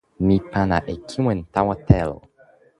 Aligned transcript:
mi 0.25 0.37
pana 0.51 0.77
e 0.93 0.95
kiwen 1.07 1.39
tawa 1.53 1.75
telo. 1.87 2.17